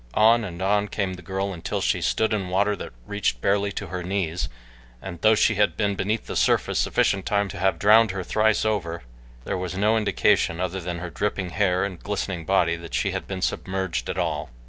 On 0.15 0.43
and 0.43 0.63
on 0.63 0.87
came 0.87 1.13
the 1.13 1.21
girl 1.21 1.53
until 1.53 1.79
she 1.79 2.01
stood 2.01 2.33
in 2.33 2.49
water 2.49 2.75
that 2.75 2.91
reached 3.05 3.39
barely 3.39 3.71
to 3.73 3.85
her 3.85 4.01
knees, 4.01 4.49
and 4.99 5.21
though 5.21 5.35
she 5.35 5.53
had 5.53 5.77
been 5.77 5.93
beneath 5.93 6.25
the 6.25 6.35
surface 6.35 6.79
sufficient 6.79 7.27
time 7.27 7.47
to 7.49 7.59
have 7.59 7.77
drowned 7.77 8.09
her 8.09 8.23
thrice 8.23 8.65
over 8.65 9.03
there 9.43 9.59
was 9.59 9.75
no 9.77 9.97
indication, 9.97 10.59
other 10.59 10.79
than 10.81 10.97
her 10.97 11.11
dripping 11.11 11.51
hair 11.51 11.83
and 11.83 11.99
glistening 12.01 12.45
body, 12.47 12.75
that 12.75 12.95
she 12.95 13.11
had 13.11 13.27
been 13.27 13.43
submerged 13.43 14.09
at 14.09 14.17
all. 14.17 14.49